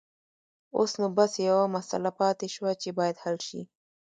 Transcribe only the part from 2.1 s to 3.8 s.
پاتې شوه چې بايد حل شي.